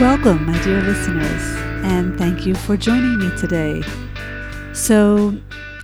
Welcome, 0.00 0.46
my 0.46 0.58
dear 0.64 0.80
listeners, 0.80 1.42
and 1.84 2.16
thank 2.16 2.46
you 2.46 2.54
for 2.54 2.74
joining 2.74 3.18
me 3.18 3.36
today. 3.36 3.82
So, 4.72 5.36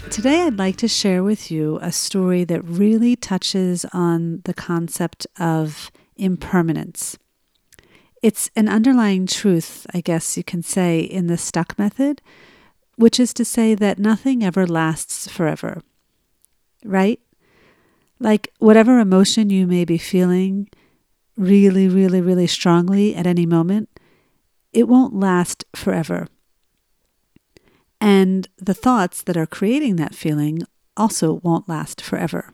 today 0.09 0.45
I'd 0.45 0.57
like 0.57 0.77
to 0.77 0.89
share 0.89 1.23
with 1.23 1.51
you 1.51 1.79
a 1.83 1.93
story 1.93 2.43
that 2.45 2.65
really 2.65 3.15
touches 3.15 3.85
on 3.93 4.41
the 4.47 4.55
concept 4.55 5.27
of 5.39 5.91
impermanence. 6.17 7.19
It's 8.23 8.49
an 8.57 8.71
underlying 8.71 9.27
truth, 9.27 9.87
I 9.93 10.01
guess 10.01 10.39
you 10.39 10.43
can 10.43 10.63
say, 10.63 11.01
in 11.01 11.27
the 11.27 11.37
stuck 11.37 11.79
method, 11.79 12.23
which 12.97 13.21
is 13.21 13.35
to 13.35 13.45
say 13.45 13.75
that 13.75 13.99
nothing 13.99 14.43
ever 14.43 14.67
lasts 14.67 15.29
forever. 15.29 15.83
Right? 16.87 17.21
Like 18.19 18.51
whatever 18.61 18.99
emotion 18.99 19.51
you 19.51 19.67
may 19.67 19.85
be 19.85 19.99
feeling 19.99 20.71
really, 21.37 21.87
really, 21.87 22.23
really 22.23 22.47
strongly 22.47 23.15
at 23.15 23.27
any 23.27 23.45
moment, 23.45 23.91
it 24.77 24.87
won't 24.87 25.19
last 25.19 25.65
forever. 25.75 26.29
And 27.99 28.47
the 28.59 28.75
thoughts 28.75 29.23
that 29.23 29.37
are 29.37 29.47
creating 29.47 29.97
that 29.97 30.15
feeling 30.15 30.65
also 30.99 31.41
won't 31.43 31.67
last 31.67 32.03
forever. 32.03 32.53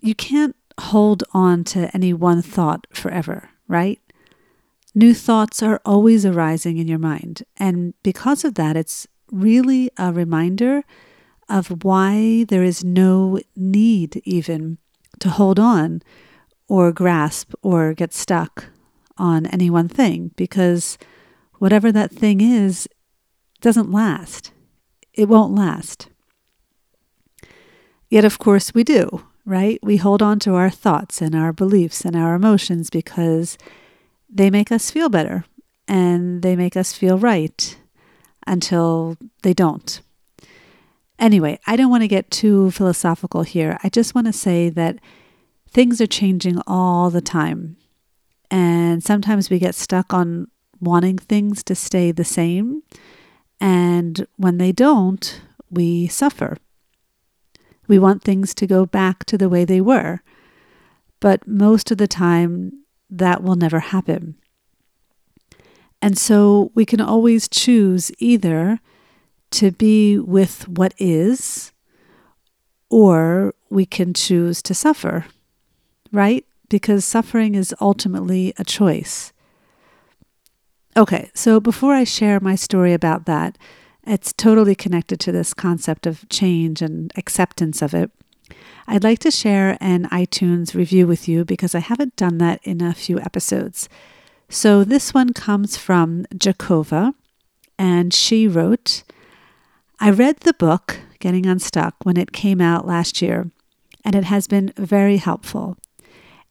You 0.00 0.14
can't 0.14 0.54
hold 0.78 1.24
on 1.32 1.64
to 1.64 1.90
any 1.92 2.12
one 2.12 2.40
thought 2.40 2.86
forever, 2.92 3.50
right? 3.66 4.00
New 4.94 5.12
thoughts 5.12 5.60
are 5.60 5.80
always 5.84 6.24
arising 6.24 6.78
in 6.78 6.86
your 6.86 7.00
mind. 7.00 7.42
And 7.56 7.94
because 8.04 8.44
of 8.44 8.54
that, 8.54 8.76
it's 8.76 9.08
really 9.32 9.90
a 9.98 10.12
reminder 10.12 10.84
of 11.48 11.82
why 11.82 12.44
there 12.48 12.62
is 12.62 12.84
no 12.84 13.40
need 13.56 14.22
even 14.24 14.78
to 15.18 15.30
hold 15.30 15.58
on 15.58 16.00
or 16.68 16.92
grasp 16.92 17.54
or 17.60 17.92
get 17.92 18.14
stuck 18.14 18.66
on 19.16 19.46
any 19.46 19.70
one 19.70 19.88
thing 19.88 20.32
because 20.36 20.98
whatever 21.58 21.92
that 21.92 22.10
thing 22.10 22.40
is 22.40 22.88
doesn't 23.60 23.90
last. 23.90 24.52
It 25.12 25.28
won't 25.28 25.54
last. 25.54 26.08
Yet, 28.08 28.24
of 28.24 28.38
course, 28.38 28.74
we 28.74 28.84
do, 28.84 29.24
right? 29.44 29.78
We 29.82 29.96
hold 29.96 30.22
on 30.22 30.38
to 30.40 30.54
our 30.54 30.70
thoughts 30.70 31.20
and 31.20 31.34
our 31.34 31.52
beliefs 31.52 32.04
and 32.04 32.14
our 32.14 32.34
emotions 32.34 32.90
because 32.90 33.56
they 34.28 34.50
make 34.50 34.70
us 34.70 34.90
feel 34.90 35.08
better 35.08 35.44
and 35.88 36.42
they 36.42 36.56
make 36.56 36.76
us 36.76 36.92
feel 36.92 37.18
right 37.18 37.76
until 38.46 39.16
they 39.42 39.54
don't. 39.54 40.00
Anyway, 41.18 41.58
I 41.66 41.76
don't 41.76 41.90
want 41.90 42.02
to 42.02 42.08
get 42.08 42.30
too 42.30 42.70
philosophical 42.72 43.42
here. 43.42 43.78
I 43.82 43.88
just 43.88 44.14
want 44.14 44.26
to 44.26 44.32
say 44.32 44.68
that 44.70 44.98
things 45.70 46.00
are 46.00 46.06
changing 46.06 46.60
all 46.66 47.10
the 47.10 47.20
time. 47.20 47.76
And 48.50 49.02
sometimes 49.02 49.50
we 49.50 49.58
get 49.58 49.74
stuck 49.74 50.12
on 50.12 50.48
wanting 50.80 51.18
things 51.18 51.62
to 51.64 51.74
stay 51.74 52.12
the 52.12 52.24
same. 52.24 52.82
And 53.60 54.26
when 54.36 54.58
they 54.58 54.72
don't, 54.72 55.40
we 55.70 56.06
suffer. 56.06 56.58
We 57.86 57.98
want 57.98 58.22
things 58.22 58.54
to 58.54 58.66
go 58.66 58.86
back 58.86 59.24
to 59.26 59.38
the 59.38 59.48
way 59.48 59.64
they 59.64 59.80
were. 59.80 60.22
But 61.20 61.46
most 61.46 61.90
of 61.90 61.98
the 61.98 62.08
time, 62.08 62.84
that 63.10 63.42
will 63.42 63.56
never 63.56 63.80
happen. 63.80 64.36
And 66.02 66.18
so 66.18 66.70
we 66.74 66.84
can 66.84 67.00
always 67.00 67.48
choose 67.48 68.12
either 68.18 68.80
to 69.52 69.70
be 69.70 70.18
with 70.18 70.68
what 70.68 70.92
is, 70.98 71.72
or 72.90 73.54
we 73.70 73.86
can 73.86 74.12
choose 74.12 74.60
to 74.62 74.74
suffer, 74.74 75.26
right? 76.12 76.44
Because 76.68 77.04
suffering 77.04 77.54
is 77.54 77.74
ultimately 77.80 78.52
a 78.58 78.64
choice. 78.64 79.32
Okay, 80.96 81.30
so 81.34 81.58
before 81.60 81.94
I 81.94 82.04
share 82.04 82.38
my 82.40 82.54
story 82.54 82.92
about 82.92 83.26
that, 83.26 83.58
it's 84.06 84.32
totally 84.32 84.74
connected 84.74 85.18
to 85.20 85.32
this 85.32 85.54
concept 85.54 86.06
of 86.06 86.28
change 86.28 86.82
and 86.82 87.10
acceptance 87.16 87.82
of 87.82 87.94
it. 87.94 88.10
I'd 88.86 89.02
like 89.02 89.18
to 89.20 89.30
share 89.30 89.78
an 89.80 90.08
iTunes 90.10 90.74
review 90.74 91.06
with 91.06 91.26
you 91.26 91.44
because 91.44 91.74
I 91.74 91.80
haven't 91.80 92.16
done 92.16 92.38
that 92.38 92.60
in 92.62 92.82
a 92.82 92.94
few 92.94 93.18
episodes. 93.18 93.88
So 94.48 94.84
this 94.84 95.14
one 95.14 95.32
comes 95.32 95.76
from 95.76 96.26
Jakova, 96.34 97.14
and 97.78 98.12
she 98.12 98.46
wrote 98.46 99.02
I 100.00 100.10
read 100.10 100.40
the 100.40 100.54
book, 100.54 101.00
Getting 101.18 101.46
Unstuck, 101.46 101.94
when 102.02 102.16
it 102.16 102.32
came 102.32 102.60
out 102.60 102.86
last 102.86 103.22
year, 103.22 103.50
and 104.04 104.14
it 104.14 104.24
has 104.24 104.46
been 104.46 104.72
very 104.76 105.16
helpful 105.16 105.78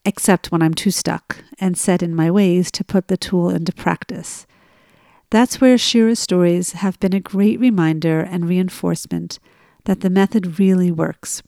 except 0.05 0.51
when 0.51 0.61
I'm 0.61 0.73
too 0.73 0.91
stuck 0.91 1.37
and 1.59 1.77
set 1.77 2.03
in 2.03 2.15
my 2.15 2.29
ways 2.29 2.71
to 2.71 2.83
put 2.83 3.07
the 3.07 3.17
tool 3.17 3.49
into 3.49 3.71
practice. 3.71 4.45
That's 5.29 5.59
where 5.59 5.77
Shira's 5.77 6.19
stories 6.19 6.73
have 6.73 6.99
been 6.99 7.13
a 7.13 7.19
great 7.19 7.59
reminder 7.59 8.19
and 8.19 8.47
reinforcement 8.47 9.39
that 9.85 10.01
the 10.01 10.09
method 10.09 10.59
really 10.59 10.91
works. 10.91 11.41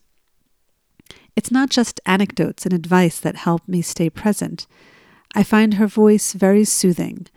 It's 1.36 1.52
not 1.52 1.70
just 1.70 2.02
anecdotes 2.06 2.66
and 2.66 2.74
advice 2.74 3.20
that 3.20 3.36
help 3.36 3.68
me 3.68 3.82
stay 3.82 4.10
present. 4.10 4.68
I 5.36 5.44
find 5.44 5.76
her 5.76 5.88
voice 5.88 6.34
very 6.34 6.64
soothing. 6.64 7.28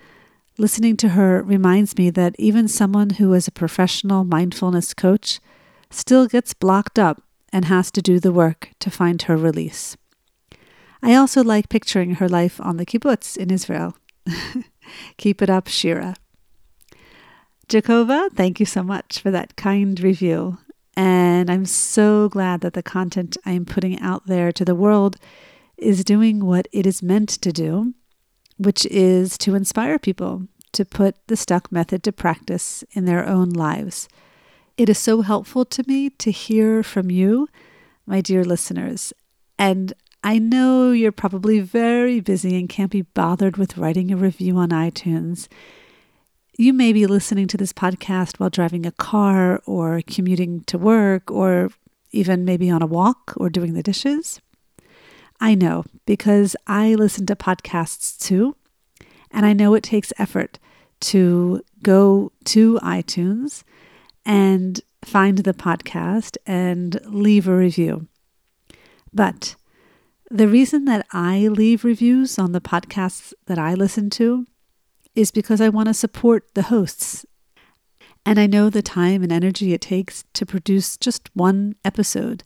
Listening 0.56 0.96
to 0.98 1.10
her 1.10 1.42
reminds 1.42 1.98
me 1.98 2.10
that 2.10 2.36
even 2.38 2.68
someone 2.68 3.10
who 3.10 3.32
is 3.34 3.48
a 3.48 3.52
professional 3.52 4.24
mindfulness 4.24 4.94
coach 4.94 5.40
still 5.90 6.26
gets 6.26 6.54
blocked 6.54 6.98
up 6.98 7.22
and 7.52 7.64
has 7.64 7.90
to 7.90 8.02
do 8.02 8.20
the 8.20 8.32
work 8.32 8.70
to 8.78 8.90
find 8.90 9.22
her 9.22 9.36
release. 9.36 9.96
I 11.02 11.14
also 11.14 11.42
like 11.42 11.68
picturing 11.68 12.16
her 12.16 12.28
life 12.28 12.60
on 12.60 12.76
the 12.76 12.86
kibbutz 12.86 13.36
in 13.36 13.50
Israel. 13.50 13.96
Keep 15.16 15.42
it 15.42 15.50
up, 15.50 15.68
Shira. 15.68 16.14
Jacova, 17.68 18.30
thank 18.32 18.58
you 18.60 18.66
so 18.66 18.82
much 18.82 19.20
for 19.20 19.30
that 19.30 19.56
kind 19.56 20.00
review. 20.00 20.58
And 20.96 21.50
I'm 21.50 21.66
so 21.66 22.28
glad 22.28 22.60
that 22.62 22.72
the 22.72 22.82
content 22.82 23.36
I'm 23.44 23.64
putting 23.64 24.00
out 24.00 24.26
there 24.26 24.50
to 24.52 24.64
the 24.64 24.74
world 24.74 25.16
is 25.76 26.02
doing 26.02 26.44
what 26.44 26.66
it 26.72 26.86
is 26.86 27.02
meant 27.02 27.28
to 27.28 27.52
do, 27.52 27.94
which 28.56 28.84
is 28.86 29.38
to 29.38 29.54
inspire 29.54 29.98
people 29.98 30.48
to 30.72 30.84
put 30.84 31.14
the 31.28 31.36
stuck 31.36 31.70
method 31.70 32.02
to 32.02 32.12
practice 32.12 32.82
in 32.92 33.04
their 33.04 33.24
own 33.26 33.50
lives. 33.50 34.08
It 34.76 34.88
is 34.88 34.98
so 34.98 35.22
helpful 35.22 35.64
to 35.66 35.84
me 35.86 36.10
to 36.10 36.30
hear 36.30 36.82
from 36.82 37.10
you, 37.10 37.48
my 38.06 38.20
dear 38.20 38.44
listeners. 38.44 39.12
And 39.58 39.92
I 40.22 40.38
know 40.38 40.90
you're 40.90 41.12
probably 41.12 41.60
very 41.60 42.20
busy 42.20 42.58
and 42.58 42.68
can't 42.68 42.90
be 42.90 43.02
bothered 43.02 43.56
with 43.56 43.78
writing 43.78 44.10
a 44.10 44.16
review 44.16 44.56
on 44.56 44.70
iTunes. 44.70 45.48
You 46.56 46.72
may 46.72 46.92
be 46.92 47.06
listening 47.06 47.46
to 47.48 47.56
this 47.56 47.72
podcast 47.72 48.38
while 48.38 48.50
driving 48.50 48.84
a 48.84 48.92
car 48.92 49.62
or 49.64 50.02
commuting 50.06 50.64
to 50.64 50.76
work 50.76 51.30
or 51.30 51.70
even 52.10 52.44
maybe 52.44 52.68
on 52.68 52.82
a 52.82 52.86
walk 52.86 53.32
or 53.36 53.48
doing 53.48 53.74
the 53.74 53.82
dishes. 53.82 54.40
I 55.40 55.54
know 55.54 55.84
because 56.04 56.56
I 56.66 56.94
listen 56.94 57.26
to 57.26 57.36
podcasts 57.36 58.18
too, 58.18 58.56
and 59.30 59.46
I 59.46 59.52
know 59.52 59.74
it 59.74 59.84
takes 59.84 60.12
effort 60.18 60.58
to 61.00 61.62
go 61.80 62.32
to 62.46 62.80
iTunes 62.82 63.62
and 64.26 64.80
find 65.04 65.38
the 65.38 65.54
podcast 65.54 66.36
and 66.44 67.00
leave 67.04 67.46
a 67.46 67.56
review. 67.56 68.08
But 69.12 69.54
the 70.30 70.48
reason 70.48 70.84
that 70.84 71.06
I 71.12 71.48
leave 71.48 71.84
reviews 71.84 72.38
on 72.38 72.52
the 72.52 72.60
podcasts 72.60 73.32
that 73.46 73.58
I 73.58 73.74
listen 73.74 74.10
to 74.10 74.46
is 75.14 75.30
because 75.30 75.60
I 75.60 75.68
want 75.68 75.88
to 75.88 75.94
support 75.94 76.54
the 76.54 76.62
hosts. 76.62 77.24
And 78.26 78.38
I 78.38 78.46
know 78.46 78.68
the 78.68 78.82
time 78.82 79.22
and 79.22 79.32
energy 79.32 79.72
it 79.72 79.80
takes 79.80 80.24
to 80.34 80.44
produce 80.44 80.96
just 80.96 81.30
one 81.34 81.76
episode. 81.84 82.44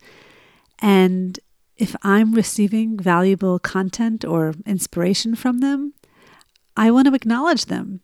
And 0.78 1.40
if 1.76 1.96
I'm 2.02 2.34
receiving 2.34 2.98
valuable 2.98 3.58
content 3.58 4.24
or 4.24 4.54
inspiration 4.64 5.34
from 5.34 5.58
them, 5.58 5.94
I 6.76 6.90
want 6.90 7.08
to 7.08 7.14
acknowledge 7.14 7.66
them. 7.66 8.00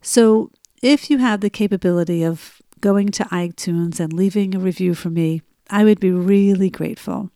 So 0.00 0.50
if 0.82 1.10
you 1.10 1.18
have 1.18 1.40
the 1.40 1.50
capability 1.50 2.24
of 2.24 2.62
going 2.80 3.10
to 3.10 3.24
iTunes 3.24 4.00
and 4.00 4.12
leaving 4.12 4.54
a 4.54 4.58
review 4.58 4.94
for 4.94 5.10
me, 5.10 5.42
I 5.68 5.84
would 5.84 6.00
be 6.00 6.10
really 6.10 6.70
grateful. 6.70 7.30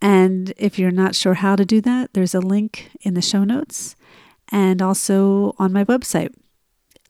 And 0.00 0.52
if 0.56 0.78
you're 0.78 0.90
not 0.90 1.14
sure 1.14 1.34
how 1.34 1.56
to 1.56 1.64
do 1.64 1.80
that, 1.82 2.12
there's 2.12 2.34
a 2.34 2.40
link 2.40 2.90
in 3.00 3.14
the 3.14 3.22
show 3.22 3.44
notes 3.44 3.96
and 4.52 4.80
also 4.80 5.54
on 5.58 5.72
my 5.72 5.84
website 5.84 6.32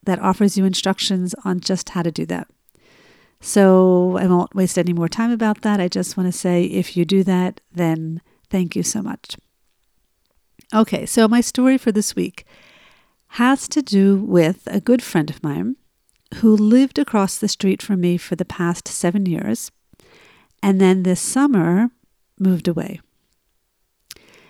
that 0.03 0.19
offers 0.19 0.57
you 0.57 0.65
instructions 0.65 1.35
on 1.43 1.59
just 1.59 1.89
how 1.89 2.01
to 2.01 2.11
do 2.11 2.25
that. 2.25 2.47
So 3.39 4.17
I 4.17 4.25
won't 4.25 4.55
waste 4.55 4.79
any 4.79 4.93
more 4.93 5.09
time 5.09 5.31
about 5.31 5.61
that. 5.61 5.79
I 5.79 5.87
just 5.87 6.17
want 6.17 6.31
to 6.31 6.37
say 6.37 6.63
if 6.63 6.97
you 6.97 7.05
do 7.05 7.23
that, 7.25 7.61
then 7.71 8.21
thank 8.49 8.75
you 8.75 8.83
so 8.83 9.01
much. 9.01 9.35
Okay, 10.73 11.05
so 11.05 11.27
my 11.27 11.41
story 11.41 11.77
for 11.77 11.91
this 11.91 12.15
week 12.15 12.45
has 13.31 13.67
to 13.67 13.81
do 13.81 14.17
with 14.17 14.63
a 14.67 14.81
good 14.81 15.03
friend 15.03 15.29
of 15.29 15.43
mine 15.43 15.75
who 16.35 16.55
lived 16.55 16.97
across 16.97 17.37
the 17.37 17.47
street 17.47 17.81
from 17.81 18.01
me 18.01 18.17
for 18.17 18.35
the 18.35 18.45
past 18.45 18.87
seven 18.87 19.25
years 19.25 19.71
and 20.63 20.81
then 20.81 21.03
this 21.03 21.21
summer 21.21 21.89
moved 22.39 22.67
away. 22.67 22.99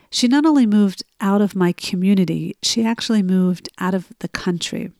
She 0.09 0.27
not 0.27 0.45
only 0.45 0.65
moved 0.65 1.03
out 1.19 1.41
of 1.41 1.55
my 1.55 1.73
community, 1.73 2.55
she 2.61 2.85
actually 2.85 3.21
moved 3.21 3.69
out 3.79 3.93
of 3.93 4.07
the 4.19 4.29
country. 4.29 4.91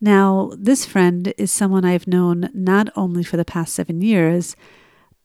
Now, 0.00 0.52
this 0.56 0.86
friend 0.86 1.34
is 1.36 1.50
someone 1.50 1.84
I've 1.84 2.06
known 2.06 2.50
not 2.54 2.88
only 2.96 3.24
for 3.24 3.36
the 3.36 3.44
past 3.44 3.74
seven 3.74 4.00
years, 4.00 4.56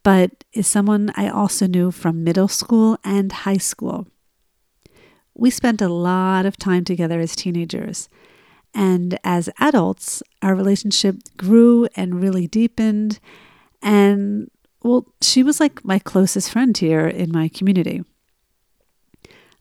but 0.02 0.44
is 0.52 0.66
someone 0.66 1.12
I 1.16 1.28
also 1.28 1.66
knew 1.66 1.90
from 1.90 2.24
middle 2.24 2.48
school 2.48 2.98
and 3.04 3.32
high 3.32 3.56
school. 3.56 4.06
We 5.34 5.50
spent 5.50 5.80
a 5.80 5.88
lot 5.88 6.44
of 6.44 6.56
time 6.56 6.84
together 6.84 7.20
as 7.20 7.34
teenagers, 7.34 8.08
and 8.74 9.18
as 9.24 9.48
adults, 9.58 10.22
our 10.42 10.54
relationship 10.54 11.16
grew 11.36 11.88
and 11.96 12.20
really 12.20 12.46
deepened. 12.46 13.20
And 13.80 14.50
well, 14.84 15.06
she 15.22 15.42
was 15.42 15.58
like 15.58 15.84
my 15.84 15.98
closest 15.98 16.50
friend 16.50 16.76
here 16.76 17.08
in 17.08 17.32
my 17.32 17.48
community. 17.48 18.04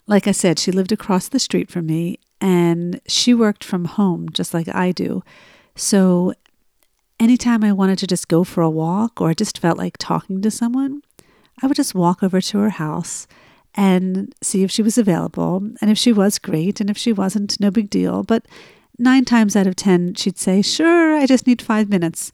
Like 0.05 0.27
I 0.27 0.33
said, 0.33 0.59
she 0.59 0.71
lived 0.71 0.91
across 0.91 1.29
the 1.29 1.39
street 1.39 1.71
from 1.71 1.85
me 1.85 2.19
and 2.41 2.99
she 3.07 3.33
worked 3.33 3.63
from 3.63 3.85
home 3.85 4.27
just 4.33 4.53
like 4.53 4.67
I 4.67 4.91
do. 4.91 5.23
So 5.75 6.33
anytime 7.21 7.63
I 7.63 7.71
wanted 7.71 7.99
to 7.99 8.07
just 8.07 8.27
go 8.27 8.43
for 8.43 8.61
a 8.61 8.69
walk 8.69 9.21
or 9.21 9.29
I 9.29 9.33
just 9.33 9.59
felt 9.59 9.77
like 9.77 9.97
talking 9.97 10.41
to 10.41 10.51
someone, 10.51 11.01
I 11.61 11.67
would 11.67 11.77
just 11.77 11.95
walk 11.95 12.21
over 12.21 12.41
to 12.41 12.57
her 12.57 12.71
house 12.71 13.25
and 13.75 14.35
see 14.41 14.63
if 14.63 14.71
she 14.71 14.83
was 14.83 14.97
available. 14.97 15.57
And 15.79 15.89
if 15.89 15.97
she 15.97 16.11
was, 16.11 16.37
great. 16.37 16.81
And 16.81 16.89
if 16.89 16.97
she 16.97 17.13
wasn't, 17.13 17.61
no 17.61 17.71
big 17.71 17.89
deal. 17.89 18.23
But 18.23 18.45
nine 18.99 19.23
times 19.23 19.55
out 19.55 19.67
of 19.67 19.77
10, 19.77 20.15
she'd 20.15 20.37
say, 20.37 20.61
Sure, 20.61 21.15
I 21.15 21.25
just 21.25 21.47
need 21.47 21.61
five 21.61 21.87
minutes. 21.89 22.33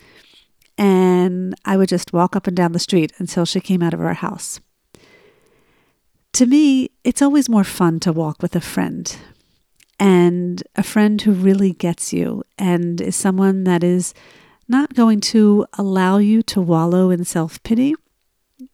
And 0.80 1.54
I 1.66 1.76
would 1.76 1.90
just 1.90 2.14
walk 2.14 2.38
up 2.38 2.48
and 2.48 2.56
down 2.56 2.72
the 2.72 2.80
street 2.80 3.12
until 3.18 3.46
she 3.46 3.60
came 3.60 3.84
out 3.84 3.94
of 3.94 4.00
our 4.00 4.14
house. 4.14 4.62
To 6.34 6.46
me, 6.46 6.90
it's 7.04 7.22
always 7.22 7.50
more 7.50 7.66
fun 7.66 8.00
to 8.00 8.14
walk 8.14 8.42
with 8.42 8.56
a 8.56 8.62
friend 8.62 9.16
and 10.00 10.64
a 10.78 10.84
friend 10.84 11.22
who 11.22 11.34
really 11.34 11.74
gets 11.74 12.14
you 12.14 12.44
and 12.58 13.02
is 13.02 13.16
someone 13.16 13.66
that 13.66 13.84
is 13.84 14.14
not 14.70 14.94
going 14.94 15.20
to 15.20 15.66
allow 15.78 16.18
you 16.18 16.42
to 16.44 16.62
wallow 16.62 17.10
in 17.10 17.25
self 17.25 17.62
pity, 17.64 17.94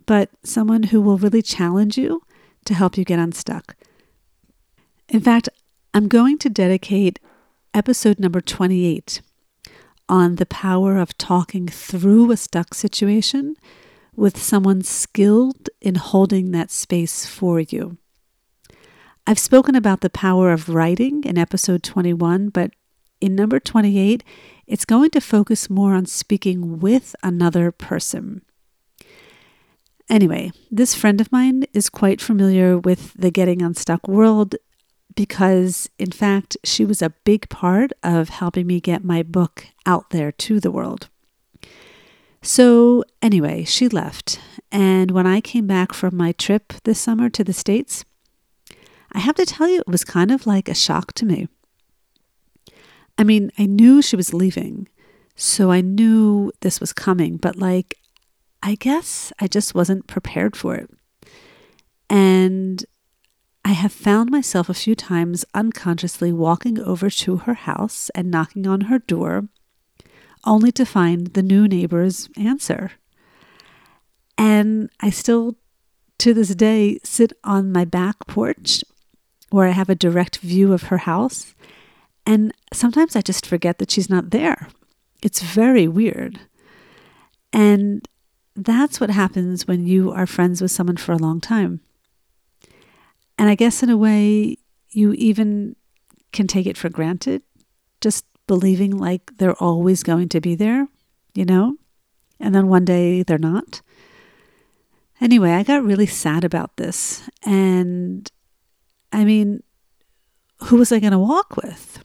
but 0.05 0.29
someone 0.43 0.83
who 0.83 1.01
will 1.01 1.17
really 1.17 1.41
challenge 1.41 1.97
you 1.97 2.21
to 2.65 2.75
help 2.75 2.97
you 2.97 3.03
get 3.03 3.17
unstuck. 3.17 3.75
In 5.09 5.21
fact, 5.21 5.49
I'm 5.93 6.07
going 6.07 6.37
to 6.39 6.49
dedicate 6.49 7.19
episode 7.73 8.19
number 8.19 8.41
28 8.41 9.21
on 10.07 10.35
the 10.35 10.45
power 10.45 10.97
of 10.97 11.17
talking 11.17 11.67
through 11.67 12.31
a 12.31 12.37
stuck 12.37 12.73
situation 12.73 13.55
with 14.15 14.41
someone 14.41 14.81
skilled 14.81 15.69
in 15.81 15.95
holding 15.95 16.51
that 16.51 16.71
space 16.71 17.25
for 17.25 17.59
you. 17.59 17.97
I've 19.27 19.39
spoken 19.39 19.75
about 19.75 20.01
the 20.01 20.09
power 20.09 20.51
of 20.51 20.69
writing 20.69 21.23
in 21.23 21.37
episode 21.37 21.83
21, 21.83 22.49
but 22.49 22.71
in 23.19 23.35
number 23.35 23.59
28, 23.59 24.23
it's 24.67 24.85
going 24.85 25.09
to 25.11 25.21
focus 25.21 25.69
more 25.69 25.93
on 25.93 26.05
speaking 26.05 26.79
with 26.79 27.15
another 27.23 27.71
person. 27.71 28.43
Anyway, 30.07 30.51
this 30.69 30.93
friend 30.93 31.19
of 31.19 31.31
mine 31.31 31.63
is 31.73 31.89
quite 31.89 32.21
familiar 32.21 32.77
with 32.77 33.13
the 33.13 33.31
Getting 33.31 33.63
Unstuck 33.63 34.07
world 34.07 34.55
because, 35.15 35.89
in 35.97 36.11
fact, 36.11 36.57
she 36.63 36.85
was 36.85 37.01
a 37.01 37.13
big 37.23 37.49
part 37.49 37.91
of 38.03 38.29
helping 38.29 38.67
me 38.67 38.79
get 38.79 39.03
my 39.03 39.23
book 39.23 39.67
out 39.85 40.09
there 40.09 40.31
to 40.31 40.59
the 40.59 40.71
world. 40.71 41.09
So, 42.41 43.03
anyway, 43.21 43.63
she 43.63 43.87
left. 43.89 44.39
And 44.71 45.11
when 45.11 45.25
I 45.25 45.41
came 45.41 45.65
back 45.65 45.93
from 45.93 46.15
my 46.15 46.31
trip 46.33 46.73
this 46.83 46.99
summer 46.99 47.29
to 47.29 47.43
the 47.43 47.53
States, 47.53 48.05
I 49.13 49.19
have 49.19 49.35
to 49.35 49.45
tell 49.45 49.67
you, 49.67 49.79
it 49.79 49.87
was 49.87 50.03
kind 50.03 50.31
of 50.31 50.45
like 50.45 50.67
a 50.67 50.75
shock 50.75 51.13
to 51.13 51.25
me. 51.25 51.47
I 53.17 53.23
mean, 53.23 53.51
I 53.57 53.65
knew 53.65 54.01
she 54.01 54.17
was 54.17 54.33
leaving, 54.33 54.89
so 55.35 55.71
I 55.71 55.81
knew 55.81 56.51
this 56.59 56.81
was 56.81 56.91
coming, 56.91 57.37
but 57.37 57.55
like, 57.55 57.95
I 58.61 58.75
guess 58.75 59.31
I 59.39 59.47
just 59.47 59.73
wasn't 59.73 60.07
prepared 60.07 60.55
for 60.55 60.75
it. 60.75 60.89
And 62.09 62.83
I 63.65 63.71
have 63.71 63.91
found 63.91 64.29
myself 64.29 64.69
a 64.69 64.75
few 64.75 64.93
times 64.93 65.43
unconsciously 65.55 66.31
walking 66.31 66.79
over 66.79 67.09
to 67.09 67.37
her 67.37 67.55
house 67.55 68.11
and 68.13 68.29
knocking 68.29 68.67
on 68.67 68.81
her 68.81 68.99
door 68.99 69.49
only 70.43 70.71
to 70.73 70.85
find 70.85 71.33
the 71.33 71.41
new 71.41 71.67
neighbor's 71.67 72.29
answer. 72.37 72.91
And 74.37 74.91
I 74.99 75.09
still, 75.09 75.55
to 76.19 76.31
this 76.31 76.53
day, 76.53 76.99
sit 77.03 77.33
on 77.43 77.71
my 77.71 77.85
back 77.85 78.27
porch 78.27 78.83
where 79.49 79.67
I 79.67 79.71
have 79.71 79.89
a 79.89 79.95
direct 79.95 80.37
view 80.37 80.71
of 80.71 80.83
her 80.83 80.99
house. 80.99 81.55
And 82.23 82.53
sometimes 82.71 83.15
I 83.15 83.21
just 83.21 83.47
forget 83.47 83.79
that 83.79 83.89
she's 83.89 84.11
not 84.11 84.29
there. 84.29 84.67
It's 85.23 85.41
very 85.41 85.87
weird. 85.87 86.39
And 87.51 88.07
that's 88.55 88.99
what 88.99 89.09
happens 89.09 89.67
when 89.67 89.87
you 89.87 90.11
are 90.11 90.27
friends 90.27 90.61
with 90.61 90.69
someone 90.69 90.97
for 90.97 91.13
a 91.13 91.17
long 91.17 91.41
time. 91.41 91.81
And 93.37 93.49
I 93.49 93.55
guess 93.55 93.83
in 93.83 93.89
a 93.89 93.97
way, 93.97 94.57
you 94.91 95.13
even 95.13 95.75
can 96.31 96.47
take 96.47 96.65
it 96.65 96.77
for 96.77 96.89
granted 96.89 97.41
just 98.01 98.25
believing 98.47 98.97
like 98.97 99.37
they're 99.37 99.61
always 99.61 100.03
going 100.03 100.29
to 100.29 100.41
be 100.41 100.55
there, 100.55 100.87
you 101.33 101.45
know? 101.45 101.75
And 102.39 102.53
then 102.53 102.67
one 102.67 102.85
day 102.85 103.23
they're 103.23 103.37
not. 103.37 103.81
Anyway, 105.21 105.51
I 105.51 105.63
got 105.63 105.83
really 105.83 106.05
sad 106.05 106.43
about 106.43 106.77
this. 106.77 107.29
And 107.45 108.29
I 109.11 109.23
mean, 109.23 109.63
who 110.63 110.77
was 110.77 110.91
I 110.91 110.99
going 110.99 111.13
to 111.13 111.19
walk 111.19 111.57
with? 111.57 112.03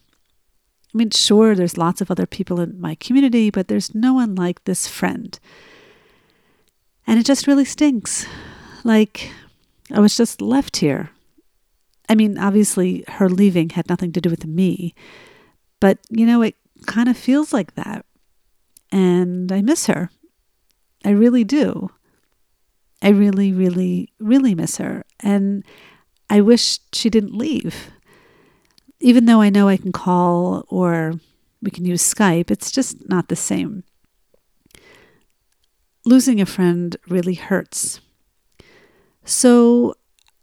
I 0.93 0.99
mean, 0.99 1.11
sure, 1.11 1.55
there's 1.55 1.79
lots 1.79 2.01
of 2.01 2.11
other 2.11 2.27
people 2.27 2.61
in 2.61 2.81
my 2.81 2.97
community, 2.97 3.51
but 3.51 3.69
there's 3.69 3.95
no 3.95 4.15
one 4.15 4.35
like 4.35 4.65
this 4.65 4.89
friend. 4.89 5.39
And 7.07 7.19
it 7.19 7.27
just 7.27 7.47
really 7.47 7.65
stinks. 7.65 8.27
Like, 8.83 9.31
I 9.93 10.01
was 10.01 10.17
just 10.17 10.41
left 10.41 10.79
here. 10.79 11.11
I 12.11 12.17
mean, 12.17 12.38
obviously, 12.38 13.05
her 13.07 13.29
leaving 13.29 13.71
had 13.71 13.88
nothing 13.88 14.11
to 14.12 14.21
do 14.21 14.29
with 14.29 14.45
me. 14.45 14.97
But, 15.79 15.99
you 16.11 16.26
know, 16.26 16.43
it 16.43 16.57
kind 16.87 17.09
of 17.09 17.17
feels 17.17 17.52
like 17.52 17.76
that. 17.76 18.05
And 18.90 19.52
I 19.52 19.62
miss 19.62 19.87
her. 19.87 20.11
I 21.05 21.11
really 21.11 21.45
do. 21.45 21.88
I 23.00 23.11
really, 23.11 23.52
really, 23.52 24.12
really 24.19 24.57
miss 24.57 24.79
her. 24.79 25.05
And 25.21 25.64
I 26.29 26.40
wish 26.40 26.81
she 26.93 27.11
didn't 27.11 27.38
leave. 27.38 27.93
Even 28.99 29.26
though 29.26 29.40
I 29.40 29.49
know 29.49 29.69
I 29.69 29.76
can 29.76 29.93
call 29.93 30.64
or 30.69 31.12
we 31.62 31.71
can 31.71 31.85
use 31.85 32.02
Skype, 32.02 32.50
it's 32.50 32.73
just 32.73 33.09
not 33.09 33.29
the 33.29 33.37
same. 33.37 33.85
Losing 36.05 36.40
a 36.40 36.47
friend 36.47 36.97
really 37.09 37.35
hurts. 37.35 38.00
So 39.25 39.95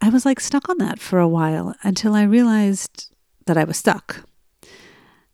I 0.01 0.09
was 0.09 0.25
like 0.25 0.39
stuck 0.39 0.69
on 0.69 0.77
that 0.77 0.99
for 0.99 1.19
a 1.19 1.27
while 1.27 1.75
until 1.83 2.13
I 2.13 2.23
realized 2.23 3.11
that 3.45 3.57
I 3.57 3.63
was 3.63 3.77
stuck. 3.77 4.23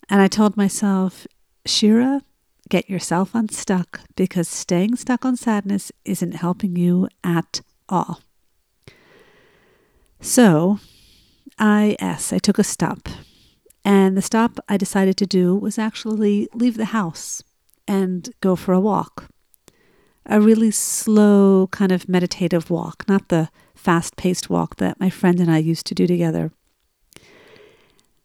And 0.09 0.21
I 0.21 0.27
told 0.27 0.57
myself, 0.57 1.27
Shira, 1.65 2.21
get 2.69 2.89
yourself 2.89 3.35
unstuck 3.35 4.01
because 4.15 4.47
staying 4.47 4.95
stuck 4.95 5.25
on 5.25 5.35
sadness 5.35 5.91
isn't 6.05 6.33
helping 6.35 6.75
you 6.75 7.07
at 7.23 7.61
all. 7.89 8.21
So, 10.21 10.79
I, 11.59 11.97
yes, 11.99 12.31
I 12.31 12.39
took 12.39 12.57
a 12.57 12.63
stop. 12.63 13.09
And 13.85 14.15
the 14.15 14.21
stop 14.21 14.59
I 14.69 14.77
decided 14.77 15.17
to 15.17 15.25
do 15.25 15.55
was 15.55 15.77
actually 15.77 16.47
leave 16.53 16.77
the 16.77 16.85
house 16.85 17.43
and 17.87 18.29
go 18.39 18.55
for 18.55 18.73
a 18.73 18.79
walk. 18.79 19.27
A 20.25 20.39
really 20.39 20.71
slow, 20.71 21.67
kind 21.71 21.91
of 21.91 22.07
meditative 22.07 22.69
walk, 22.69 23.03
not 23.07 23.27
the 23.27 23.49
fast 23.75 24.15
paced 24.15 24.49
walk 24.49 24.77
that 24.77 24.99
my 24.99 25.09
friend 25.09 25.39
and 25.39 25.51
I 25.51 25.57
used 25.57 25.85
to 25.87 25.95
do 25.95 26.07
together. 26.07 26.51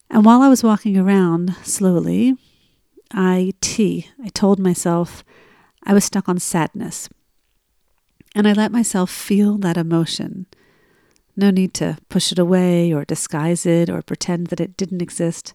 And 0.08 0.24
while 0.24 0.40
I 0.40 0.48
was 0.48 0.62
walking 0.62 0.96
around 0.96 1.54
slowly, 1.64 2.36
I 3.10 3.52
T, 3.60 4.08
I 4.22 4.28
told 4.28 4.58
myself 4.58 5.24
I 5.82 5.92
was 5.92 6.04
stuck 6.04 6.28
on 6.28 6.38
sadness. 6.38 7.08
And 8.34 8.46
I 8.46 8.52
let 8.52 8.72
myself 8.72 9.10
feel 9.10 9.58
that 9.58 9.76
emotion. 9.76 10.46
No 11.36 11.50
need 11.50 11.74
to 11.74 11.98
push 12.08 12.30
it 12.30 12.38
away 12.38 12.92
or 12.92 13.04
disguise 13.04 13.66
it 13.66 13.90
or 13.90 14.02
pretend 14.02 14.48
that 14.48 14.60
it 14.60 14.76
didn't 14.76 15.02
exist. 15.02 15.54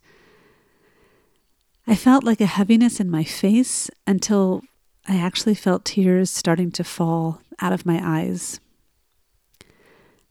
I 1.87 1.95
felt 1.95 2.23
like 2.23 2.41
a 2.41 2.45
heaviness 2.45 2.99
in 2.99 3.09
my 3.09 3.23
face 3.23 3.89
until 4.07 4.61
I 5.07 5.17
actually 5.17 5.55
felt 5.55 5.85
tears 5.85 6.29
starting 6.29 6.71
to 6.71 6.83
fall 6.83 7.41
out 7.59 7.73
of 7.73 7.85
my 7.85 7.99
eyes. 8.01 8.59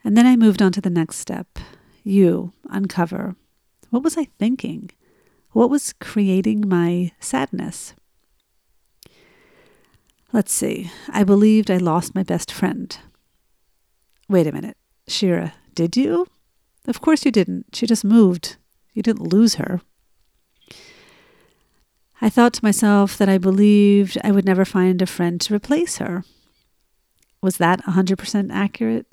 And 0.04 0.16
then 0.16 0.26
I 0.26 0.36
moved 0.36 0.62
on 0.62 0.72
to 0.72 0.80
the 0.80 0.90
next 0.90 1.16
step 1.16 1.58
you, 2.04 2.52
uncover. 2.68 3.36
What 3.90 4.02
was 4.02 4.18
I 4.18 4.24
thinking? 4.38 4.90
What 5.52 5.70
was 5.70 5.92
creating 5.92 6.68
my 6.68 7.12
sadness? 7.20 7.94
Let's 10.32 10.52
see. 10.52 10.90
I 11.10 11.24
believed 11.24 11.70
I 11.70 11.76
lost 11.76 12.14
my 12.14 12.22
best 12.22 12.50
friend. 12.50 12.96
Wait 14.28 14.46
a 14.46 14.52
minute. 14.52 14.76
Shira, 15.06 15.54
did 15.74 15.96
you? 15.96 16.26
Of 16.88 17.00
course 17.00 17.24
you 17.24 17.30
didn't. 17.30 17.66
She 17.74 17.86
just 17.86 18.04
moved. 18.04 18.56
You 18.94 19.02
didn't 19.02 19.32
lose 19.32 19.56
her. 19.56 19.82
I 22.24 22.30
thought 22.30 22.52
to 22.52 22.64
myself 22.64 23.18
that 23.18 23.28
I 23.28 23.36
believed 23.36 24.16
I 24.22 24.30
would 24.30 24.44
never 24.44 24.64
find 24.64 25.02
a 25.02 25.06
friend 25.06 25.40
to 25.40 25.54
replace 25.54 25.98
her. 25.98 26.22
Was 27.42 27.56
that 27.56 27.82
100% 27.82 28.50
accurate? 28.52 29.06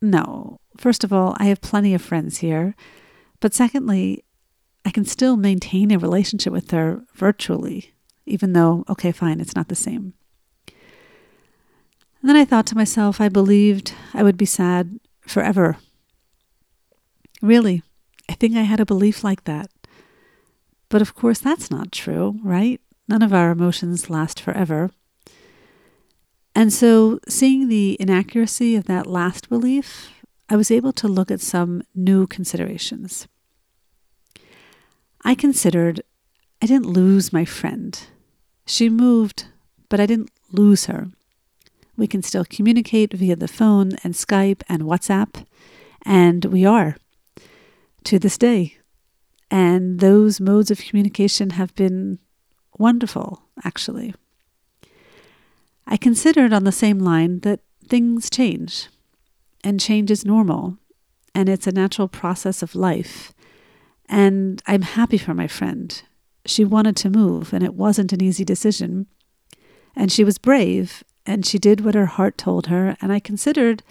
No. 0.00 0.60
First 0.76 1.02
of 1.02 1.12
all, 1.12 1.36
I 1.40 1.46
have 1.46 1.60
plenty 1.60 1.92
of 1.92 2.00
friends 2.00 2.38
here. 2.38 2.76
But 3.40 3.52
secondly, 3.52 4.22
I 4.84 4.90
can 4.90 5.04
still 5.04 5.36
maintain 5.36 5.90
a 5.90 5.98
relationship 5.98 6.52
with 6.52 6.70
her 6.70 7.02
virtually, 7.14 7.94
even 8.26 8.52
though, 8.52 8.84
okay, 8.88 9.10
fine, 9.10 9.40
it's 9.40 9.56
not 9.56 9.66
the 9.66 9.74
same. 9.74 10.14
And 12.20 12.30
then 12.30 12.36
I 12.36 12.44
thought 12.44 12.66
to 12.68 12.76
myself, 12.76 13.20
I 13.20 13.28
believed 13.28 13.92
I 14.14 14.22
would 14.22 14.36
be 14.36 14.46
sad 14.46 15.00
forever. 15.26 15.78
Really, 17.42 17.82
I 18.30 18.34
think 18.34 18.54
I 18.54 18.62
had 18.62 18.78
a 18.78 18.86
belief 18.86 19.24
like 19.24 19.42
that. 19.44 19.68
But 20.88 21.02
of 21.02 21.14
course, 21.14 21.38
that's 21.38 21.70
not 21.70 21.92
true, 21.92 22.38
right? 22.42 22.80
None 23.08 23.22
of 23.22 23.32
our 23.32 23.50
emotions 23.50 24.10
last 24.10 24.40
forever. 24.40 24.90
And 26.54 26.72
so, 26.72 27.20
seeing 27.28 27.68
the 27.68 27.96
inaccuracy 28.00 28.76
of 28.76 28.84
that 28.84 29.06
last 29.06 29.48
belief, 29.48 30.10
I 30.48 30.56
was 30.56 30.70
able 30.70 30.92
to 30.94 31.08
look 31.08 31.30
at 31.30 31.40
some 31.40 31.82
new 31.94 32.26
considerations. 32.26 33.28
I 35.24 35.34
considered 35.34 36.02
I 36.62 36.66
didn't 36.66 36.86
lose 36.86 37.32
my 37.32 37.44
friend. 37.44 37.98
She 38.64 38.88
moved, 38.88 39.46
but 39.88 40.00
I 40.00 40.06
didn't 40.06 40.30
lose 40.50 40.86
her. 40.86 41.08
We 41.96 42.06
can 42.06 42.22
still 42.22 42.44
communicate 42.44 43.12
via 43.12 43.36
the 43.36 43.48
phone 43.48 43.92
and 44.02 44.14
Skype 44.14 44.62
and 44.68 44.82
WhatsApp, 44.82 45.44
and 46.02 46.44
we 46.46 46.64
are 46.64 46.96
to 48.04 48.18
this 48.18 48.38
day. 48.38 48.75
And 49.50 50.00
those 50.00 50.40
modes 50.40 50.70
of 50.70 50.80
communication 50.80 51.50
have 51.50 51.74
been 51.74 52.18
wonderful, 52.78 53.42
actually. 53.64 54.14
I 55.86 55.96
considered 55.96 56.52
on 56.52 56.64
the 56.64 56.72
same 56.72 56.98
line 56.98 57.40
that 57.40 57.60
things 57.86 58.28
change, 58.28 58.88
and 59.62 59.78
change 59.80 60.10
is 60.10 60.24
normal, 60.24 60.78
and 61.34 61.48
it's 61.48 61.66
a 61.66 61.72
natural 61.72 62.08
process 62.08 62.62
of 62.62 62.74
life. 62.74 63.32
And 64.08 64.62
I'm 64.66 64.82
happy 64.82 65.18
for 65.18 65.34
my 65.34 65.46
friend. 65.46 66.02
She 66.44 66.64
wanted 66.64 66.96
to 66.96 67.10
move, 67.10 67.52
and 67.52 67.62
it 67.62 67.74
wasn't 67.74 68.12
an 68.12 68.22
easy 68.22 68.44
decision. 68.44 69.06
And 69.94 70.10
she 70.10 70.24
was 70.24 70.38
brave, 70.38 71.04
and 71.24 71.46
she 71.46 71.58
did 71.58 71.84
what 71.84 71.94
her 71.94 72.06
heart 72.06 72.36
told 72.36 72.66
her. 72.66 72.96
And 73.00 73.12
I 73.12 73.20
considered 73.20 73.82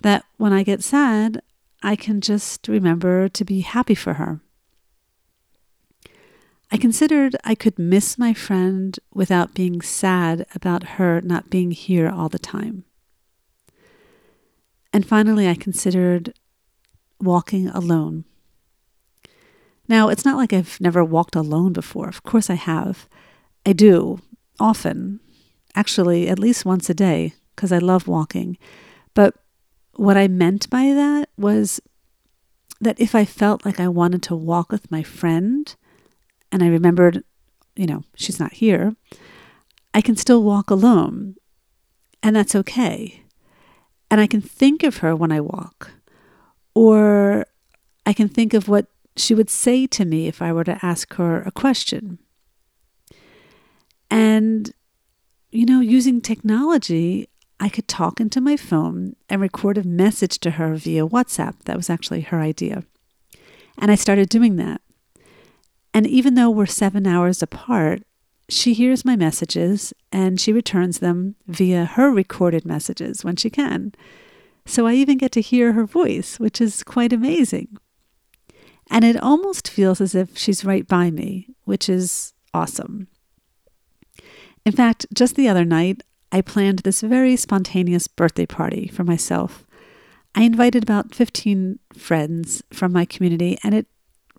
that 0.00 0.24
when 0.36 0.52
I 0.52 0.62
get 0.62 0.82
sad, 0.82 1.40
I 1.82 1.96
can 1.96 2.20
just 2.20 2.68
remember 2.68 3.28
to 3.28 3.44
be 3.44 3.60
happy 3.60 3.94
for 3.94 4.14
her. 4.14 4.40
I 6.72 6.78
considered 6.78 7.36
I 7.44 7.54
could 7.54 7.78
miss 7.78 8.16
my 8.16 8.32
friend 8.32 8.98
without 9.12 9.52
being 9.52 9.82
sad 9.82 10.46
about 10.54 10.94
her 10.94 11.20
not 11.20 11.50
being 11.50 11.70
here 11.70 12.08
all 12.08 12.30
the 12.30 12.38
time. 12.38 12.84
And 14.90 15.06
finally, 15.06 15.46
I 15.46 15.54
considered 15.54 16.32
walking 17.20 17.68
alone. 17.68 18.24
Now, 19.86 20.08
it's 20.08 20.24
not 20.24 20.38
like 20.38 20.54
I've 20.54 20.80
never 20.80 21.04
walked 21.04 21.36
alone 21.36 21.74
before. 21.74 22.08
Of 22.08 22.22
course, 22.22 22.48
I 22.48 22.54
have. 22.54 23.06
I 23.66 23.74
do, 23.74 24.20
often, 24.58 25.20
actually, 25.74 26.26
at 26.26 26.38
least 26.38 26.64
once 26.64 26.88
a 26.88 26.94
day, 26.94 27.34
because 27.54 27.70
I 27.70 27.78
love 27.78 28.08
walking. 28.08 28.56
But 29.12 29.34
what 29.96 30.16
I 30.16 30.26
meant 30.26 30.70
by 30.70 30.84
that 30.94 31.28
was 31.36 31.82
that 32.80 32.98
if 32.98 33.14
I 33.14 33.26
felt 33.26 33.66
like 33.66 33.78
I 33.78 33.88
wanted 33.88 34.22
to 34.24 34.34
walk 34.34 34.72
with 34.72 34.90
my 34.90 35.02
friend, 35.02 35.74
and 36.52 36.62
I 36.62 36.68
remembered, 36.68 37.24
you 37.74 37.86
know, 37.86 38.04
she's 38.14 38.38
not 38.38 38.52
here, 38.52 38.94
I 39.94 40.02
can 40.02 40.16
still 40.16 40.42
walk 40.42 40.70
alone. 40.70 41.36
And 42.22 42.36
that's 42.36 42.54
okay. 42.54 43.24
And 44.10 44.20
I 44.20 44.26
can 44.26 44.42
think 44.42 44.84
of 44.84 44.98
her 44.98 45.16
when 45.16 45.32
I 45.32 45.40
walk. 45.40 45.90
Or 46.74 47.46
I 48.06 48.12
can 48.12 48.28
think 48.28 48.54
of 48.54 48.68
what 48.68 48.86
she 49.16 49.34
would 49.34 49.50
say 49.50 49.86
to 49.88 50.04
me 50.04 50.28
if 50.28 50.40
I 50.40 50.52
were 50.52 50.64
to 50.64 50.78
ask 50.84 51.14
her 51.14 51.42
a 51.42 51.50
question. 51.50 52.18
And, 54.10 54.72
you 55.50 55.64
know, 55.64 55.80
using 55.80 56.20
technology, 56.20 57.28
I 57.58 57.68
could 57.68 57.88
talk 57.88 58.20
into 58.20 58.40
my 58.40 58.56
phone 58.56 59.16
and 59.28 59.40
record 59.40 59.78
a 59.78 59.84
message 59.84 60.38
to 60.40 60.52
her 60.52 60.74
via 60.74 61.06
WhatsApp. 61.06 61.64
That 61.64 61.76
was 61.76 61.88
actually 61.88 62.22
her 62.22 62.40
idea. 62.40 62.84
And 63.78 63.90
I 63.90 63.94
started 63.94 64.28
doing 64.28 64.56
that. 64.56 64.80
And 65.94 66.06
even 66.06 66.34
though 66.34 66.50
we're 66.50 66.66
seven 66.66 67.06
hours 67.06 67.42
apart, 67.42 68.02
she 68.48 68.74
hears 68.74 69.04
my 69.04 69.16
messages 69.16 69.92
and 70.10 70.40
she 70.40 70.52
returns 70.52 70.98
them 70.98 71.36
via 71.46 71.84
her 71.84 72.10
recorded 72.10 72.64
messages 72.64 73.24
when 73.24 73.36
she 73.36 73.50
can. 73.50 73.92
So 74.66 74.86
I 74.86 74.94
even 74.94 75.18
get 75.18 75.32
to 75.32 75.40
hear 75.40 75.72
her 75.72 75.84
voice, 75.84 76.38
which 76.38 76.60
is 76.60 76.82
quite 76.82 77.12
amazing. 77.12 77.76
And 78.90 79.04
it 79.04 79.20
almost 79.22 79.68
feels 79.68 80.00
as 80.00 80.14
if 80.14 80.36
she's 80.36 80.64
right 80.64 80.86
by 80.86 81.10
me, 81.10 81.48
which 81.64 81.88
is 81.88 82.34
awesome. 82.52 83.08
In 84.64 84.72
fact, 84.72 85.06
just 85.12 85.34
the 85.34 85.48
other 85.48 85.64
night, 85.64 86.02
I 86.30 86.40
planned 86.40 86.80
this 86.80 87.00
very 87.00 87.36
spontaneous 87.36 88.06
birthday 88.06 88.46
party 88.46 88.88
for 88.88 89.04
myself. 89.04 89.66
I 90.34 90.42
invited 90.42 90.82
about 90.82 91.14
15 91.14 91.78
friends 91.94 92.62
from 92.72 92.92
my 92.92 93.04
community, 93.04 93.58
and 93.62 93.74
it 93.74 93.86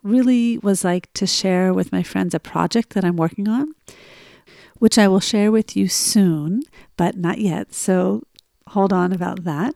really 0.04 0.58
was 0.58 0.84
like 0.84 1.12
to 1.14 1.26
share 1.26 1.74
with 1.74 1.90
my 1.90 2.02
friends 2.02 2.34
a 2.34 2.38
project 2.40 2.90
that 2.90 3.04
I'm 3.04 3.16
working 3.16 3.48
on, 3.48 3.74
which 4.78 4.98
I 4.98 5.08
will 5.08 5.20
share 5.20 5.50
with 5.50 5.76
you 5.76 5.88
soon, 5.88 6.62
but 6.96 7.16
not 7.16 7.38
yet. 7.38 7.74
So 7.74 8.22
hold 8.68 8.92
on 8.92 9.12
about 9.12 9.44
that. 9.44 9.74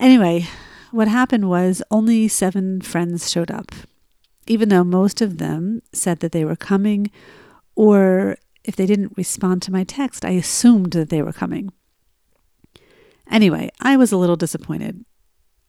Anyway, 0.00 0.46
what 0.90 1.08
happened 1.08 1.48
was 1.48 1.82
only 1.90 2.26
seven 2.26 2.80
friends 2.80 3.30
showed 3.30 3.50
up, 3.50 3.70
even 4.46 4.70
though 4.70 4.84
most 4.84 5.20
of 5.20 5.38
them 5.38 5.82
said 5.92 6.20
that 6.20 6.32
they 6.32 6.44
were 6.44 6.56
coming, 6.56 7.10
or 7.76 8.36
if 8.64 8.76
they 8.76 8.86
didn't 8.86 9.16
respond 9.16 9.62
to 9.62 9.72
my 9.72 9.84
text, 9.84 10.24
I 10.24 10.30
assumed 10.30 10.92
that 10.92 11.10
they 11.10 11.22
were 11.22 11.32
coming. 11.32 11.70
Anyway, 13.30 13.70
I 13.80 13.96
was 13.96 14.12
a 14.12 14.16
little 14.16 14.36
disappointed. 14.36 15.04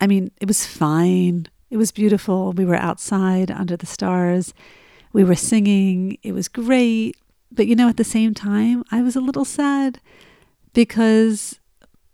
I 0.01 0.07
mean, 0.07 0.31
it 0.41 0.47
was 0.47 0.65
fine. 0.65 1.47
It 1.73 1.77
was 1.77 1.91
beautiful. 1.91 2.51
We 2.51 2.65
were 2.65 2.75
outside 2.75 3.49
under 3.49 3.75
the 3.75 3.87
stars. 3.87 4.53
We 5.11 5.23
were 5.23 5.33
singing. 5.33 6.19
It 6.21 6.33
was 6.33 6.47
great. 6.47 7.17
But 7.51 7.65
you 7.65 7.75
know, 7.75 7.89
at 7.89 7.97
the 7.97 8.03
same 8.03 8.35
time, 8.35 8.83
I 8.91 9.01
was 9.01 9.15
a 9.15 9.19
little 9.19 9.43
sad 9.43 9.99
because 10.73 11.59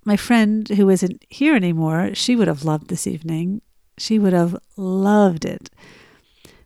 my 0.05 0.15
friend 0.15 0.65
who 0.69 0.89
isn't 0.89 1.25
here 1.27 1.57
anymore, 1.57 2.11
she 2.15 2.37
would 2.37 2.47
have 2.47 2.63
loved 2.63 2.87
this 2.87 3.05
evening. 3.05 3.61
She 3.97 4.17
would 4.17 4.31
have 4.31 4.55
loved 4.77 5.43
it. 5.43 5.69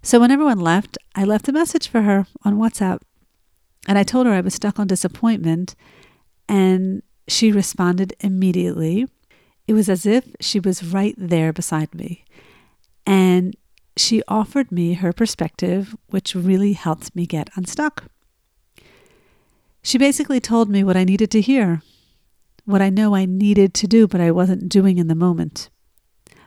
So 0.03 0.19
when 0.19 0.29
everyone 0.29 0.59
left, 0.59 1.00
I 1.15 1.23
left 1.23 1.47
a 1.47 1.51
message 1.51 1.88
for 1.88 2.03
her 2.03 2.27
on 2.45 2.59
WhatsApp. 2.59 3.00
And 3.88 3.97
I 3.97 4.03
told 4.03 4.27
her 4.27 4.33
I 4.33 4.41
was 4.41 4.53
stuck 4.53 4.77
on 4.77 4.85
disappointment. 4.85 5.73
And 6.47 7.01
she 7.27 7.51
responded 7.51 8.13
immediately. 8.19 9.07
It 9.67 9.73
was 9.73 9.89
as 9.89 10.05
if 10.05 10.27
she 10.39 10.59
was 10.59 10.83
right 10.83 11.15
there 11.17 11.51
beside 11.51 11.95
me. 11.95 12.23
And 13.05 13.55
she 13.95 14.24
offered 14.27 14.72
me 14.72 14.93
her 14.93 15.13
perspective, 15.13 15.95
which 16.07 16.36
really 16.36 16.74
helped 16.74 17.15
me 17.15 17.25
get 17.25 17.50
unstuck. 17.55 18.05
She 19.81 19.98
basically 19.98 20.39
told 20.39 20.69
me 20.69 20.83
what 20.83 20.98
I 20.98 21.03
needed 21.03 21.29
to 21.31 21.41
hear, 21.41 21.81
what 22.65 22.81
I 22.81 22.89
know 22.89 23.13
I 23.13 23.25
needed 23.25 23.74
to 23.75 23.88
do, 23.88 24.07
but 24.07 24.22
I 24.22 24.31
wasn't 24.31 24.69
doing 24.69 24.98
in 24.98 25.07
the 25.07 25.15
moment. 25.15 25.69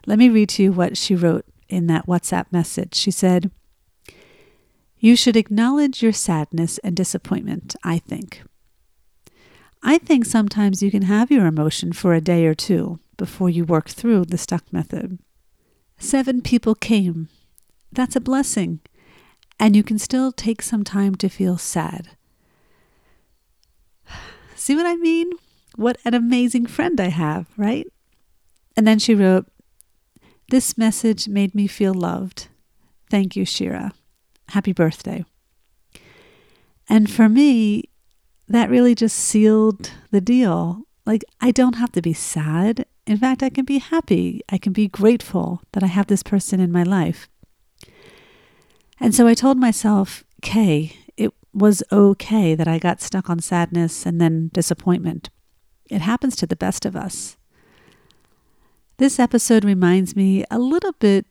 Let 0.06 0.18
me 0.18 0.28
read 0.28 0.48
to 0.50 0.62
you 0.62 0.72
what 0.72 0.96
she 0.96 1.14
wrote 1.14 1.44
in 1.68 1.86
that 1.88 2.06
WhatsApp 2.06 2.46
message. 2.50 2.94
She 2.94 3.10
said, 3.10 3.50
You 4.98 5.16
should 5.16 5.36
acknowledge 5.36 6.02
your 6.02 6.12
sadness 6.12 6.78
and 6.78 6.96
disappointment, 6.96 7.76
I 7.84 7.98
think. 7.98 8.42
I 9.82 9.98
think 9.98 10.24
sometimes 10.24 10.82
you 10.82 10.90
can 10.90 11.02
have 11.02 11.30
your 11.30 11.46
emotion 11.46 11.92
for 11.92 12.14
a 12.14 12.20
day 12.20 12.46
or 12.46 12.54
two 12.54 12.98
before 13.16 13.50
you 13.50 13.64
work 13.64 13.88
through 13.88 14.24
the 14.24 14.38
stuck 14.38 14.72
method. 14.72 15.18
Seven 15.98 16.42
people 16.42 16.74
came. 16.74 17.28
That's 17.92 18.16
a 18.16 18.20
blessing. 18.20 18.80
And 19.58 19.74
you 19.74 19.82
can 19.82 19.98
still 19.98 20.32
take 20.32 20.62
some 20.62 20.84
time 20.84 21.14
to 21.16 21.28
feel 21.28 21.56
sad. 21.56 22.10
See 24.54 24.74
what 24.74 24.86
I 24.86 24.96
mean? 24.96 25.30
What 25.76 25.98
an 26.04 26.14
amazing 26.14 26.66
friend 26.66 27.00
I 27.00 27.08
have, 27.08 27.46
right? 27.56 27.86
And 28.76 28.86
then 28.86 28.98
she 28.98 29.14
wrote, 29.14 29.46
This 30.50 30.76
message 30.76 31.28
made 31.28 31.54
me 31.54 31.66
feel 31.66 31.94
loved. 31.94 32.48
Thank 33.10 33.36
you, 33.36 33.44
Shira. 33.44 33.92
Happy 34.48 34.72
birthday. 34.72 35.24
And 36.88 37.10
for 37.10 37.28
me, 37.28 37.84
that 38.48 38.70
really 38.70 38.94
just 38.94 39.16
sealed 39.16 39.90
the 40.10 40.20
deal. 40.20 40.85
Like, 41.06 41.24
I 41.40 41.52
don't 41.52 41.76
have 41.76 41.92
to 41.92 42.02
be 42.02 42.12
sad. 42.12 42.84
In 43.06 43.16
fact, 43.16 43.42
I 43.42 43.48
can 43.48 43.64
be 43.64 43.78
happy. 43.78 44.42
I 44.48 44.58
can 44.58 44.72
be 44.72 44.88
grateful 44.88 45.62
that 45.72 45.84
I 45.84 45.86
have 45.86 46.08
this 46.08 46.24
person 46.24 46.58
in 46.58 46.72
my 46.72 46.82
life. 46.82 47.28
And 48.98 49.14
so 49.14 49.26
I 49.28 49.34
told 49.34 49.56
myself, 49.56 50.24
Kay, 50.42 50.96
it 51.16 51.32
was 51.54 51.82
okay 51.92 52.54
that 52.54 52.66
I 52.66 52.78
got 52.78 53.00
stuck 53.00 53.30
on 53.30 53.38
sadness 53.38 54.04
and 54.04 54.20
then 54.20 54.50
disappointment. 54.52 55.30
It 55.88 56.00
happens 56.00 56.34
to 56.36 56.46
the 56.46 56.56
best 56.56 56.84
of 56.84 56.96
us. 56.96 57.36
This 58.96 59.20
episode 59.20 59.64
reminds 59.64 60.16
me 60.16 60.44
a 60.50 60.58
little 60.58 60.92
bit 60.92 61.26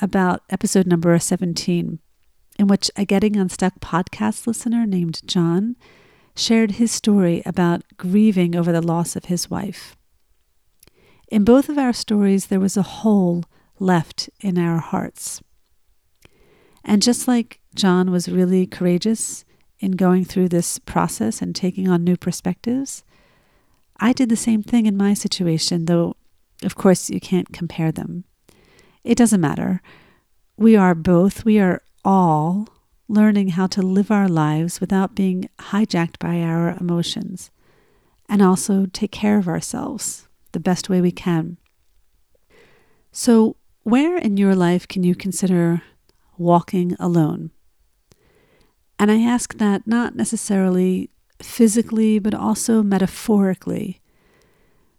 about 0.00 0.42
episode 0.50 0.86
number 0.86 1.18
17, 1.18 1.98
in 2.58 2.66
which 2.66 2.90
a 2.94 3.04
Getting 3.04 3.36
Unstuck 3.36 3.80
podcast 3.80 4.46
listener 4.46 4.86
named 4.86 5.22
John 5.26 5.76
shared 6.36 6.72
his 6.72 6.92
story 6.92 7.42
about 7.46 7.82
grieving 7.96 8.54
over 8.54 8.72
the 8.72 8.82
loss 8.82 9.16
of 9.16 9.26
his 9.26 9.50
wife. 9.50 9.96
In 11.28 11.44
both 11.44 11.68
of 11.68 11.78
our 11.78 11.92
stories, 11.92 12.46
there 12.46 12.60
was 12.60 12.76
a 12.76 12.82
hole 12.82 13.44
left 13.78 14.30
in 14.40 14.58
our 14.58 14.78
hearts. 14.78 15.42
And 16.84 17.02
just 17.02 17.26
like 17.26 17.60
John 17.74 18.10
was 18.10 18.28
really 18.28 18.66
courageous 18.66 19.44
in 19.80 19.92
going 19.92 20.24
through 20.24 20.48
this 20.48 20.78
process 20.78 21.42
and 21.42 21.54
taking 21.54 21.88
on 21.88 22.04
new 22.04 22.16
perspectives, 22.16 23.02
I 23.98 24.12
did 24.12 24.28
the 24.28 24.36
same 24.36 24.62
thing 24.62 24.86
in 24.86 24.96
my 24.96 25.14
situation, 25.14 25.86
though, 25.86 26.14
of 26.62 26.74
course, 26.74 27.10
you 27.10 27.18
can't 27.18 27.52
compare 27.52 27.90
them. 27.90 28.24
It 29.02 29.16
doesn't 29.16 29.40
matter. 29.40 29.80
We 30.56 30.76
are 30.76 30.94
both, 30.94 31.44
we 31.44 31.58
are 31.58 31.82
all 32.04 32.68
learning 33.08 33.48
how 33.48 33.66
to 33.68 33.82
live 33.82 34.10
our 34.10 34.28
lives 34.28 34.80
without 34.80 35.14
being 35.14 35.48
hijacked 35.58 36.18
by 36.18 36.40
our 36.40 36.76
emotions, 36.80 37.50
and 38.28 38.42
also 38.42 38.86
take 38.86 39.12
care 39.12 39.38
of 39.38 39.48
ourselves 39.48 40.28
the 40.52 40.60
best 40.60 40.88
way 40.88 41.00
we 41.00 41.12
can. 41.12 41.58
So, 43.12 43.56
where 43.82 44.16
in 44.16 44.36
your 44.36 44.54
life 44.54 44.88
can 44.88 45.04
you 45.04 45.14
consider 45.14 45.82
walking 46.36 46.96
alone? 46.98 47.50
And 48.98 49.10
I 49.10 49.20
ask 49.20 49.58
that 49.58 49.86
not 49.86 50.16
necessarily 50.16 51.10
physically, 51.40 52.18
but 52.18 52.34
also 52.34 52.82
metaphorically. 52.82 54.00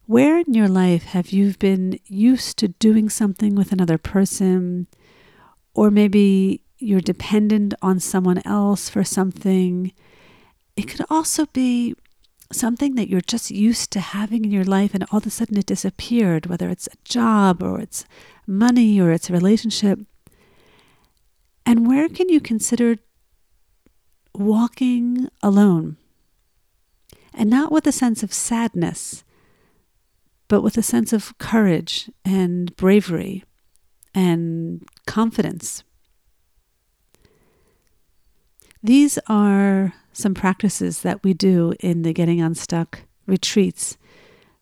Where 0.06 0.40
in 0.40 0.54
your 0.54 0.70
life 0.70 1.04
have 1.06 1.32
you 1.32 1.54
been 1.60 2.00
used 2.06 2.58
to 2.60 2.70
doing 2.70 3.10
something 3.10 3.56
with 3.56 3.72
another 3.72 3.98
person, 3.98 4.88
or 5.74 5.92
maybe 5.92 6.62
you're 6.80 7.02
dependent 7.02 7.74
on 7.82 8.00
someone 8.00 8.42
else 8.46 8.90
for 8.90 9.04
something. 9.04 9.92
It 10.76 10.88
could 10.88 11.06
also 11.10 11.46
be 11.48 11.96
something 12.52 12.96
that 12.96 13.10
you're 13.10 13.22
just 13.22 13.52
used 13.52 13.92
to 13.92 14.00
having 14.00 14.46
in 14.46 14.52
your 14.52 14.64
life 14.64 14.94
and 14.94 15.04
all 15.12 15.18
of 15.18 15.26
a 15.26 15.30
sudden 15.30 15.58
it 15.58 15.66
disappeared, 15.66 16.46
whether 16.46 16.70
it's 16.70 16.88
a 16.88 16.98
job 17.04 17.62
or 17.62 17.80
it's 17.80 18.06
money 18.46 19.00
or 19.00 19.12
it's 19.12 19.30
a 19.30 19.34
relationship. 19.34 20.00
And 21.66 21.88
where 21.88 22.08
can 22.08 22.30
you 22.30 22.40
consider 22.40 22.98
walking 24.34 25.28
alone? 25.44 25.98
And 27.34 27.50
not 27.50 27.72
with 27.72 27.86
a 27.86 27.92
sense 27.92 28.24
of 28.24 28.34
sadness, 28.34 29.24
but 30.48 30.62
with 30.62 30.78
a 30.78 30.84
sense 30.84 31.12
of 31.12 31.38
courage 31.38 32.10
and 32.24 32.76
bravery 32.78 33.44
and 34.16 34.88
confidence. 35.06 35.84
These 38.88 39.20
are 39.28 39.94
some 40.14 40.34
practices 40.34 41.02
that 41.02 41.22
we 41.22 41.34
do 41.34 41.74
in 41.82 42.04
the 42.04 42.14
Getting 42.14 42.40
Unstuck 42.40 43.02
retreats, 43.26 43.98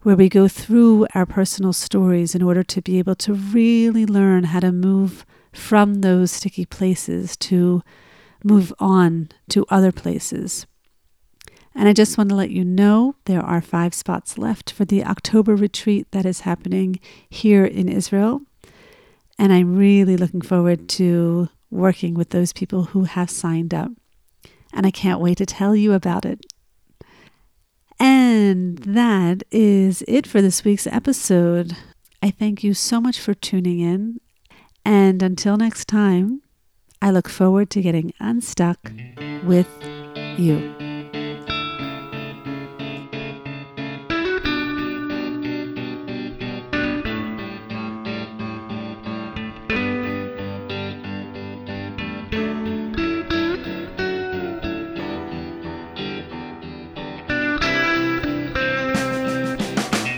where 0.01 0.15
we 0.15 0.29
go 0.29 0.47
through 0.47 1.05
our 1.13 1.27
personal 1.27 1.73
stories 1.73 2.33
in 2.33 2.41
order 2.41 2.63
to 2.63 2.81
be 2.81 2.97
able 2.97 3.13
to 3.17 3.35
really 3.35 4.03
learn 4.03 4.45
how 4.45 4.61
to 4.61 4.71
move 4.71 5.27
from 5.53 6.01
those 6.01 6.31
sticky 6.31 6.65
places 6.65 7.37
to 7.37 7.83
move 8.43 8.73
on 8.79 9.29
to 9.49 9.63
other 9.69 9.91
places. 9.91 10.65
And 11.75 11.87
I 11.87 11.93
just 11.93 12.17
want 12.17 12.31
to 12.31 12.35
let 12.35 12.49
you 12.49 12.65
know 12.65 13.13
there 13.25 13.43
are 13.43 13.61
five 13.61 13.93
spots 13.93 14.39
left 14.39 14.71
for 14.71 14.85
the 14.85 15.05
October 15.05 15.55
retreat 15.55 16.07
that 16.13 16.25
is 16.25 16.39
happening 16.39 16.99
here 17.29 17.63
in 17.63 17.87
Israel. 17.87 18.41
And 19.37 19.53
I'm 19.53 19.77
really 19.77 20.17
looking 20.17 20.41
forward 20.41 20.89
to 20.89 21.49
working 21.69 22.15
with 22.15 22.31
those 22.31 22.53
people 22.53 22.85
who 22.85 23.03
have 23.03 23.29
signed 23.29 23.71
up 23.71 23.91
and 24.75 24.85
I 24.85 24.91
can't 24.91 25.19
wait 25.19 25.37
to 25.39 25.45
tell 25.45 25.75
you 25.75 25.93
about 25.93 26.25
it. 26.25 26.45
And 27.99 28.77
that 28.79 29.43
is 29.49 30.03
it 30.07 30.27
for 30.27 30.41
this 30.41 30.63
week's 30.63 30.85
episode. 30.85 31.75
I 32.21 32.29
thank 32.29 32.63
you 32.63 32.73
so 32.73 32.99
much 32.99 33.19
for 33.19 33.33
tuning 33.33 33.79
in. 33.79 34.19
And 34.83 35.23
until 35.23 35.57
next 35.57 35.87
time, 35.87 36.41
I 37.01 37.09
look 37.11 37.29
forward 37.29 37.69
to 37.71 37.81
getting 37.81 38.13
unstuck 38.19 38.91
with 39.43 39.69
you. 40.37 40.84